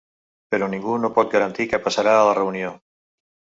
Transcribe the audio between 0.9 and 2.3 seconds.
no pot garantir què passarà a